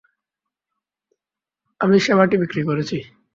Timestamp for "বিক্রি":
2.37-2.61